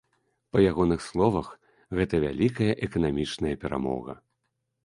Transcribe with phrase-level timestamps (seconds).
[0.55, 1.51] Па ягоных словах,
[1.99, 4.21] гэта вялікая эканамічная перамога.